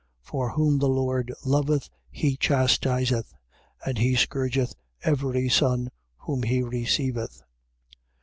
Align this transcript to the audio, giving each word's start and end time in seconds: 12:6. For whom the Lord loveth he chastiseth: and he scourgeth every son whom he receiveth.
12:6. 0.23 0.27
For 0.31 0.49
whom 0.53 0.79
the 0.79 0.89
Lord 0.89 1.31
loveth 1.45 1.87
he 2.09 2.35
chastiseth: 2.35 3.35
and 3.85 3.99
he 3.99 4.15
scourgeth 4.15 4.73
every 5.03 5.47
son 5.47 5.91
whom 6.17 6.41
he 6.41 6.63
receiveth. 6.63 7.43